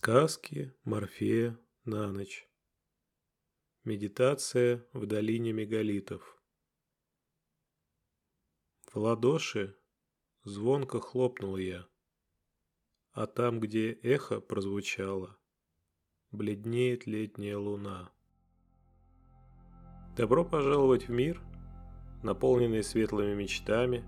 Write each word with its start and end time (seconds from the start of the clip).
Сказки 0.00 0.72
Морфея 0.84 1.58
на 1.84 2.12
ночь. 2.12 2.48
Медитация 3.82 4.86
в 4.92 5.06
долине 5.06 5.52
мегалитов. 5.52 6.40
В 8.92 8.98
ладоши 8.98 9.76
звонко 10.44 11.00
хлопнул 11.00 11.56
я, 11.56 11.84
а 13.10 13.26
там, 13.26 13.58
где 13.58 13.90
эхо 13.90 14.40
прозвучало, 14.40 15.36
бледнеет 16.30 17.06
летняя 17.06 17.56
луна. 17.56 18.12
Добро 20.16 20.44
пожаловать 20.44 21.08
в 21.08 21.10
мир, 21.10 21.42
наполненный 22.22 22.84
светлыми 22.84 23.34
мечтами, 23.34 24.04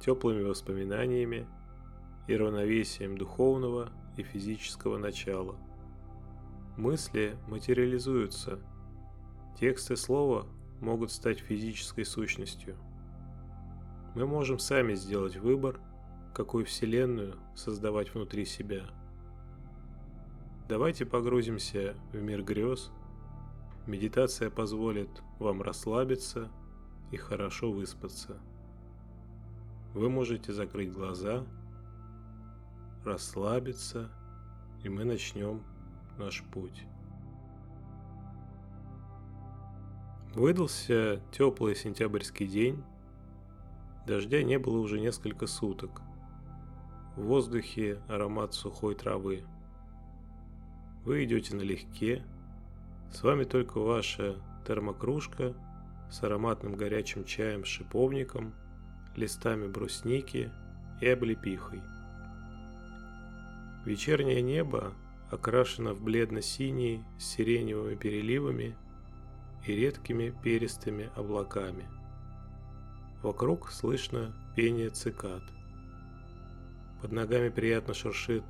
теплыми 0.00 0.42
воспоминаниями 0.42 1.48
и 2.28 2.36
равновесием 2.36 3.18
духовного 3.18 3.92
и 4.18 4.24
физического 4.24 4.98
начала. 4.98 5.56
Мысли 6.76 7.36
материализуются. 7.46 8.58
Тексты 9.58 9.96
слова 9.96 10.46
могут 10.80 11.12
стать 11.12 11.38
физической 11.38 12.04
сущностью. 12.04 12.76
Мы 14.14 14.26
можем 14.26 14.58
сами 14.58 14.94
сделать 14.94 15.36
выбор, 15.36 15.80
какую 16.34 16.66
вселенную 16.66 17.36
создавать 17.54 18.12
внутри 18.14 18.44
себя. 18.44 18.84
Давайте 20.68 21.06
погрузимся 21.06 21.94
в 22.12 22.16
мир 22.20 22.42
грез. 22.42 22.90
Медитация 23.86 24.50
позволит 24.50 25.10
вам 25.38 25.62
расслабиться 25.62 26.50
и 27.10 27.16
хорошо 27.16 27.72
выспаться. 27.72 28.38
Вы 29.94 30.10
можете 30.10 30.52
закрыть 30.52 30.92
глаза– 30.92 31.46
расслабиться, 33.08 34.10
и 34.82 34.88
мы 34.88 35.04
начнем 35.04 35.62
наш 36.18 36.42
путь. 36.44 36.84
Выдался 40.34 41.20
теплый 41.32 41.74
сентябрьский 41.74 42.46
день. 42.46 42.84
Дождя 44.06 44.42
не 44.42 44.58
было 44.58 44.78
уже 44.78 45.00
несколько 45.00 45.46
суток. 45.46 46.02
В 47.16 47.22
воздухе 47.22 48.00
аромат 48.08 48.54
сухой 48.54 48.94
травы. 48.94 49.44
Вы 51.04 51.24
идете 51.24 51.56
налегке. 51.56 52.24
С 53.12 53.22
вами 53.22 53.44
только 53.44 53.78
ваша 53.80 54.36
термокружка 54.66 55.54
с 56.10 56.22
ароматным 56.22 56.74
горячим 56.74 57.24
чаем 57.24 57.64
с 57.64 57.68
шиповником, 57.68 58.54
листами 59.16 59.66
брусники 59.66 60.50
и 61.00 61.08
облепихой. 61.08 61.82
Вечернее 63.84 64.42
небо 64.42 64.92
окрашено 65.30 65.94
в 65.94 66.02
бледно-синий 66.02 67.04
с 67.18 67.24
сиреневыми 67.24 67.94
переливами 67.94 68.76
и 69.66 69.72
редкими 69.72 70.34
перистыми 70.42 71.10
облаками. 71.16 71.86
Вокруг 73.22 73.70
слышно 73.70 74.34
пение 74.54 74.90
цикад. 74.90 75.42
Под 77.00 77.12
ногами 77.12 77.48
приятно 77.48 77.94
шуршит 77.94 78.44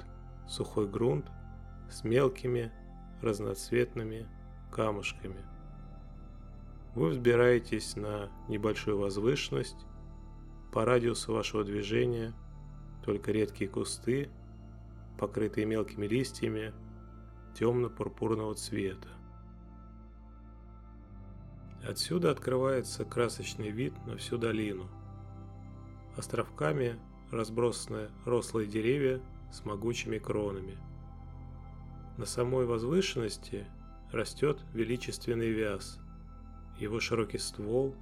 сухой 0.49 0.89
грунт 0.89 1.27
с 1.91 2.05
мелкими 2.05 2.73
разноцветными 3.23 4.27
камушками. 4.71 5.45
Вы 6.95 7.11
взбираетесь 7.11 7.97
на 7.97 8.31
небольшую 8.49 8.99
возвышенность. 8.99 9.87
По 10.73 10.85
радиусу 10.85 11.33
вашего 11.33 11.65
движения 11.65 12.33
только 13.05 13.33
редкие 13.33 13.71
кусты 13.71 14.29
покрытые 15.19 15.67
мелкими 15.67 16.07
листьями 16.07 16.73
темно-пурпурного 17.55 18.55
цвета. 18.55 19.09
Отсюда 21.87 22.31
открывается 22.31 23.05
красочный 23.05 23.71
вид 23.71 23.95
на 24.07 24.17
всю 24.17 24.39
долину. 24.39 24.89
Островками 26.17 26.99
разбросаны 27.31 28.11
рослые 28.25 28.69
деревья 28.69 29.21
с 29.53 29.65
могучими 29.65 30.19
кронами. 30.19 30.79
На 32.17 32.27
самой 32.27 32.67
возвышенности 32.67 33.67
растет 34.13 34.61
величественный 34.73 35.51
вяз. 35.51 36.01
Его 36.79 37.01
широкий 37.01 37.39
ствол 37.39 37.95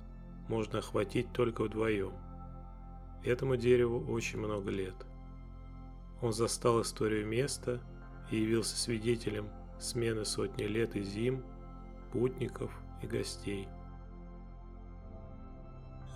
можно 0.48 0.78
охватить 0.78 1.32
только 1.32 1.64
вдвоем. 1.64 2.12
Этому 3.24 3.56
дереву 3.56 4.00
очень 4.12 4.38
много 4.38 4.70
лет– 4.70 4.94
он 6.22 6.32
застал 6.32 6.82
историю 6.82 7.26
места 7.26 7.80
и 8.30 8.36
явился 8.36 8.76
свидетелем 8.76 9.48
смены 9.78 10.24
сотни 10.24 10.64
лет 10.64 10.96
и 10.96 11.02
зим, 11.02 11.42
путников 12.12 12.70
и 13.02 13.06
гостей. 13.06 13.68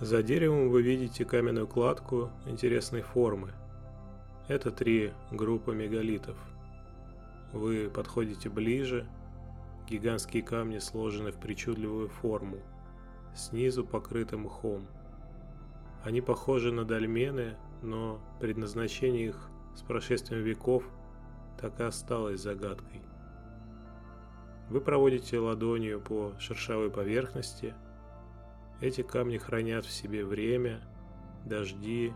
За 0.00 0.22
деревом 0.22 0.70
вы 0.70 0.80
видите 0.82 1.26
каменную 1.26 1.66
кладку 1.66 2.30
интересной 2.46 3.02
формы. 3.02 3.52
Это 4.48 4.70
три 4.70 5.12
группы 5.30 5.74
мегалитов. 5.74 6.38
Вы 7.52 7.90
подходите 7.90 8.48
ближе, 8.48 9.06
гигантские 9.86 10.42
камни 10.42 10.78
сложены 10.78 11.32
в 11.32 11.36
причудливую 11.36 12.08
форму, 12.08 12.58
снизу 13.34 13.84
покрыты 13.84 14.38
мхом. 14.38 14.86
Они 16.02 16.22
похожи 16.22 16.72
на 16.72 16.84
дольмены, 16.84 17.56
но 17.82 18.20
предназначение 18.40 19.26
их 19.26 19.50
с 19.80 19.82
прошествием 19.82 20.42
веков 20.42 20.84
так 21.58 21.80
и 21.80 21.84
осталась 21.84 22.42
загадкой. 22.42 23.00
Вы 24.68 24.82
проводите 24.82 25.38
ладонью 25.38 26.00
по 26.00 26.34
шершавой 26.38 26.90
поверхности. 26.90 27.74
Эти 28.82 29.02
камни 29.02 29.38
хранят 29.38 29.86
в 29.86 29.90
себе 29.90 30.24
время, 30.24 30.82
дожди, 31.46 32.12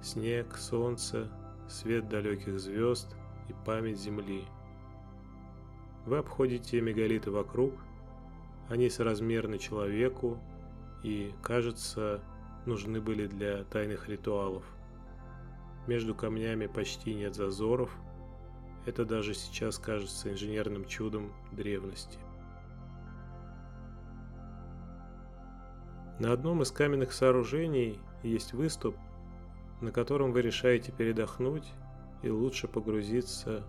снег, 0.00 0.56
солнце, 0.56 1.28
свет 1.68 2.08
далеких 2.08 2.60
звезд 2.60 3.16
и 3.48 3.54
память 3.66 3.98
Земли. 3.98 4.44
Вы 6.06 6.18
обходите 6.18 6.80
мегалиты 6.80 7.32
вокруг, 7.32 7.74
они 8.68 8.88
соразмерны 8.88 9.58
человеку 9.58 10.38
и, 11.02 11.32
кажется, 11.42 12.20
нужны 12.64 13.00
были 13.00 13.26
для 13.26 13.64
тайных 13.64 14.08
ритуалов– 14.08 14.62
между 15.86 16.14
камнями 16.14 16.66
почти 16.66 17.14
нет 17.14 17.34
зазоров. 17.34 17.90
Это 18.86 19.04
даже 19.04 19.34
сейчас 19.34 19.78
кажется 19.78 20.30
инженерным 20.30 20.84
чудом 20.86 21.32
древности. 21.52 22.18
На 26.18 26.32
одном 26.32 26.62
из 26.62 26.70
каменных 26.70 27.12
сооружений 27.12 27.98
есть 28.22 28.52
выступ, 28.52 28.96
на 29.80 29.90
котором 29.90 30.32
вы 30.32 30.42
решаете 30.42 30.92
передохнуть 30.92 31.72
и 32.22 32.30
лучше 32.30 32.68
погрузиться 32.68 33.64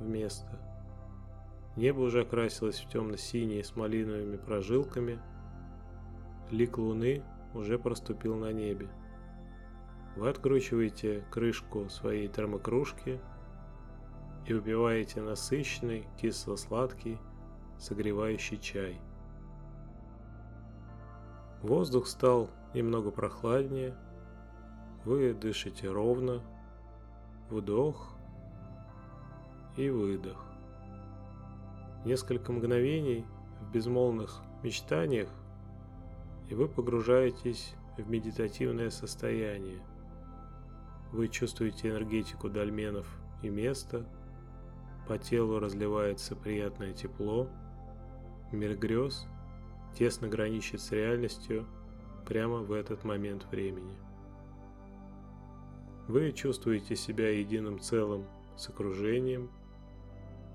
в 0.00 0.06
место. 0.06 0.60
Небо 1.76 2.00
уже 2.00 2.22
окрасилось 2.22 2.80
в 2.80 2.88
темно-синие 2.88 3.64
с 3.64 3.74
малиновыми 3.74 4.36
прожилками. 4.36 5.18
Лик 6.50 6.78
луны 6.78 7.22
уже 7.52 7.78
проступил 7.78 8.36
на 8.36 8.52
небе. 8.52 8.88
Вы 10.16 10.28
откручиваете 10.28 11.24
крышку 11.30 11.88
своей 11.88 12.28
термокружки 12.28 13.20
и 14.46 14.54
убиваете 14.54 15.20
насыщенный, 15.20 16.06
кисло-сладкий, 16.20 17.18
согревающий 17.78 18.58
чай. 18.58 19.00
Воздух 21.62 22.06
стал 22.06 22.48
немного 22.74 23.10
прохладнее, 23.10 23.96
вы 25.04 25.34
дышите 25.34 25.90
ровно, 25.90 26.42
вдох 27.50 28.14
и 29.76 29.90
выдох. 29.90 30.44
Несколько 32.04 32.52
мгновений 32.52 33.24
в 33.60 33.72
безмолвных 33.72 34.42
мечтаниях, 34.62 35.30
и 36.48 36.54
вы 36.54 36.68
погружаетесь 36.68 37.74
в 37.96 38.08
медитативное 38.08 38.90
состояние– 38.90 39.82
вы 41.14 41.28
чувствуете 41.28 41.90
энергетику 41.90 42.48
дольменов 42.48 43.06
и 43.40 43.48
места. 43.48 44.04
По 45.06 45.16
телу 45.16 45.60
разливается 45.60 46.34
приятное 46.34 46.92
тепло. 46.92 47.48
Мир 48.50 48.76
грез 48.76 49.26
тесно 49.96 50.26
граничит 50.26 50.80
с 50.80 50.90
реальностью 50.90 51.66
прямо 52.26 52.58
в 52.58 52.72
этот 52.72 53.04
момент 53.04 53.46
времени. 53.52 53.94
Вы 56.08 56.32
чувствуете 56.32 56.96
себя 56.96 57.30
единым 57.30 57.78
целым 57.78 58.26
с 58.56 58.68
окружением, 58.68 59.50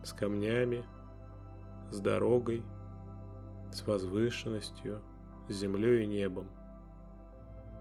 с 0.03 0.11
камнями, 0.11 0.83
с 1.89 1.99
дорогой, 2.01 2.63
с 3.71 3.87
возвышенностью, 3.87 5.01
с 5.47 5.53
землей 5.53 6.03
и 6.03 6.07
небом. 6.07 6.49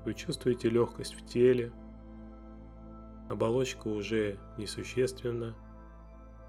Вы 0.04 0.14
чувствуете 0.14 0.70
легкость 0.70 1.14
в 1.14 1.26
теле, 1.26 1.72
Оболочка 3.28 3.88
уже 3.88 4.38
несущественна. 4.56 5.54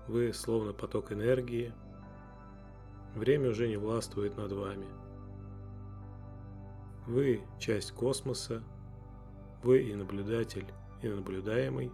Вы 0.07 0.33
словно 0.33 0.73
поток 0.73 1.11
энергии. 1.11 1.73
Время 3.15 3.49
уже 3.49 3.67
не 3.67 3.77
властвует 3.77 4.37
над 4.37 4.51
вами. 4.53 4.87
Вы 7.05 7.41
часть 7.59 7.91
космоса. 7.91 8.63
Вы 9.61 9.83
и 9.83 9.95
наблюдатель, 9.95 10.67
и 11.01 11.09
наблюдаемый. 11.09 11.91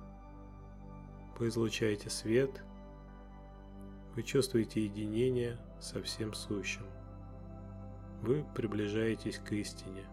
Вы 1.39 1.47
излучаете 1.47 2.09
свет. 2.09 2.63
Вы 4.15 4.21
чувствуете 4.23 4.83
единение 4.83 5.57
со 5.79 6.01
всем 6.03 6.33
сущим. 6.33 6.85
Вы 8.21 8.45
приближаетесь 8.55 9.39
к 9.39 9.51
истине. 9.51 10.05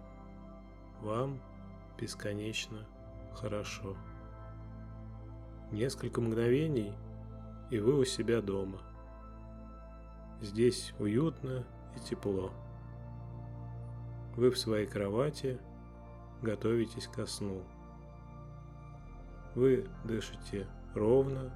Вам 1.03 1.41
бесконечно 1.99 2.87
хорошо. 3.35 3.97
Несколько 5.73 6.21
мгновений, 6.21 6.93
и 7.71 7.79
вы 7.79 7.99
у 7.99 8.05
себя 8.05 8.43
дома. 8.43 8.79
Здесь 10.43 10.93
уютно 10.99 11.65
и 11.97 12.01
тепло. 12.01 12.53
Вы 14.37 14.51
в 14.51 14.59
своей 14.59 14.87
кровати 14.87 15.59
готовитесь 16.43 17.07
ко 17.07 17.25
сну. 17.25 17.63
Вы 19.55 19.89
дышите 20.05 20.67
ровно, 20.95 21.51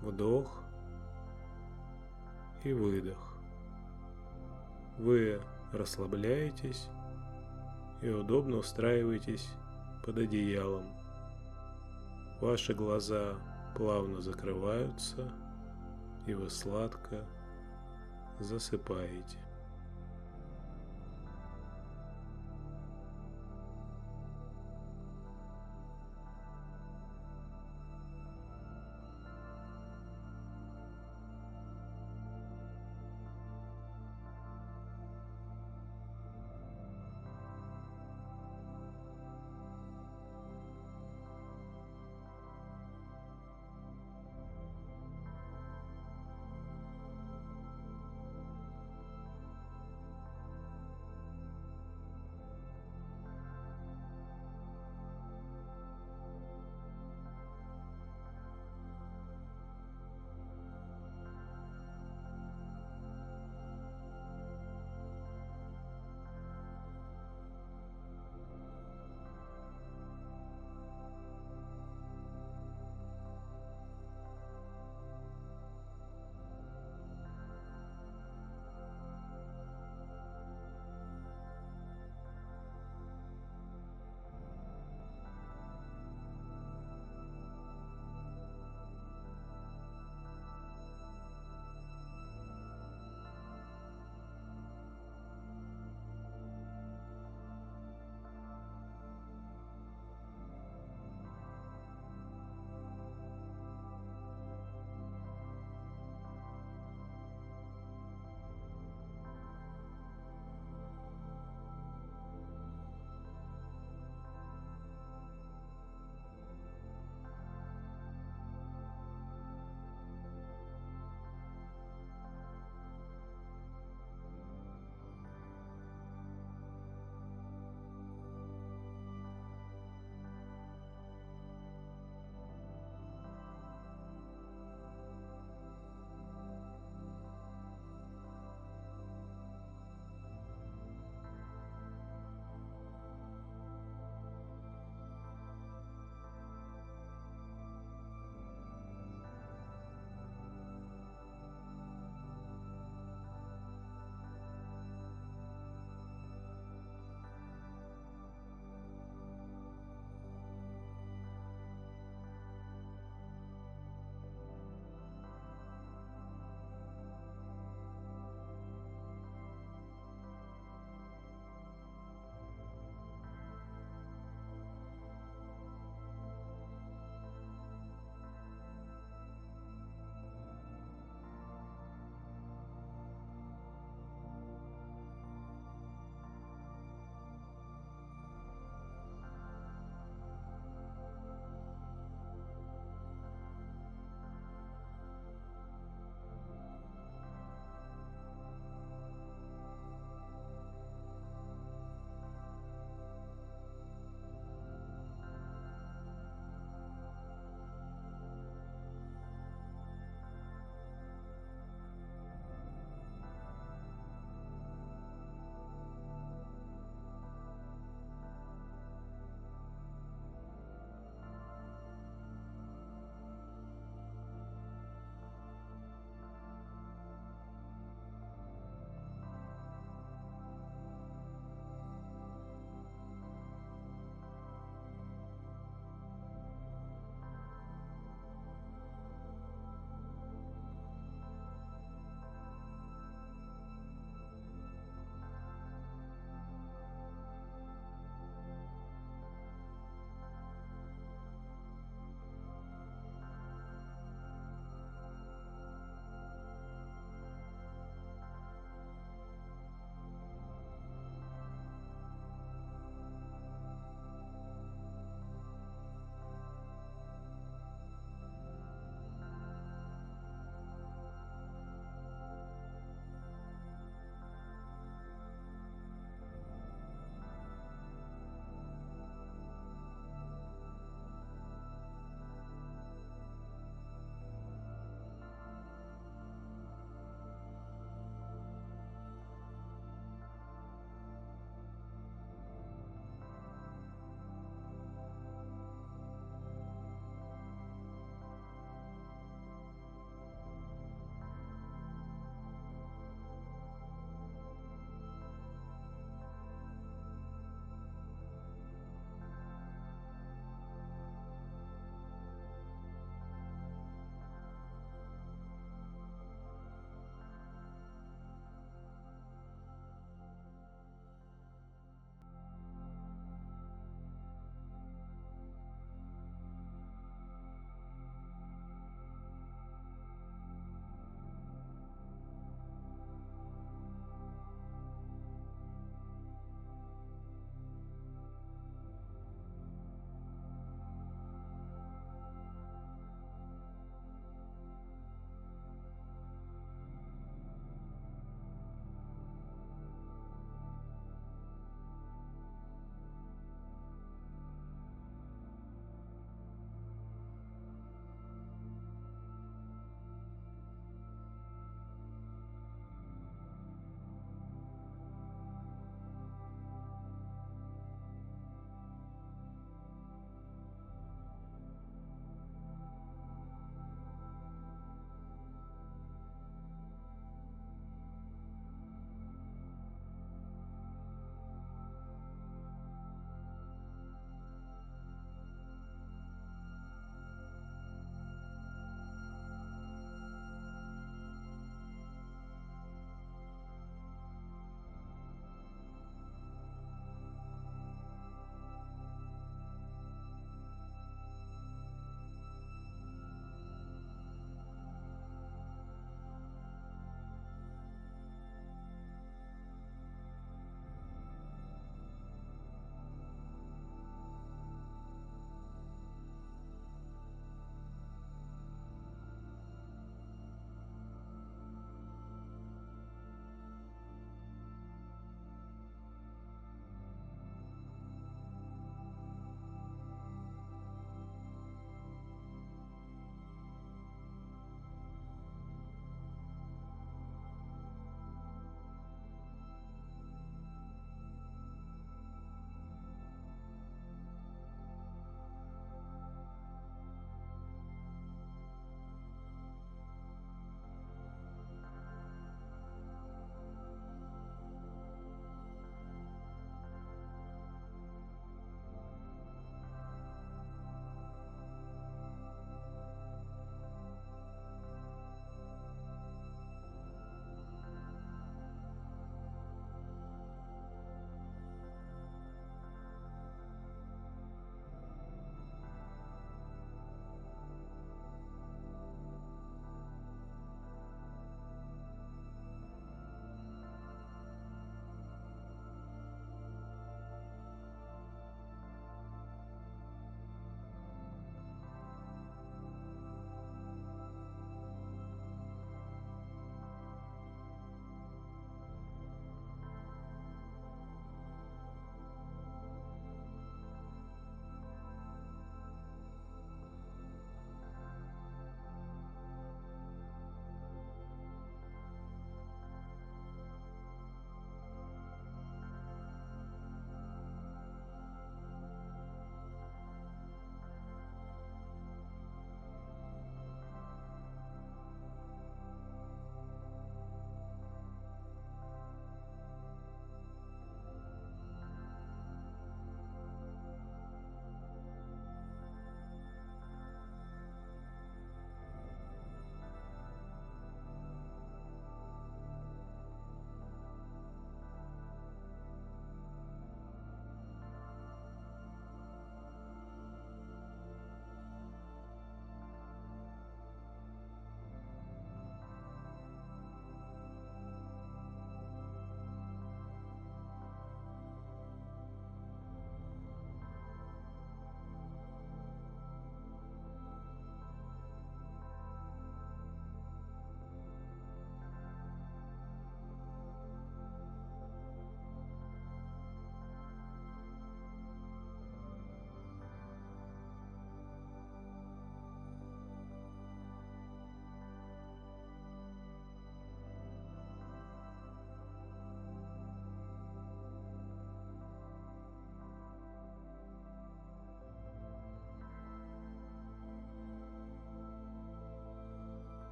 вдох 0.00 0.62
и 2.64 2.72
выдох. 2.72 3.36
Вы 4.96 5.42
расслабляетесь 5.72 6.88
и 8.00 8.08
удобно 8.08 8.56
устраиваетесь 8.56 9.46
под 10.02 10.16
одеялом. 10.16 10.93
Ваши 12.44 12.74
глаза 12.74 13.36
плавно 13.74 14.20
закрываются, 14.20 15.32
и 16.26 16.34
вы 16.34 16.50
сладко 16.50 17.24
засыпаете. 18.38 19.38